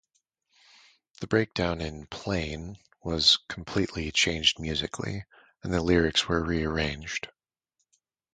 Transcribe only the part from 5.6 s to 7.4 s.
and the lyrics were re-arranged.